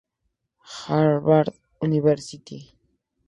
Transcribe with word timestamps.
Harvard 0.63 1.53
University. 1.83 2.73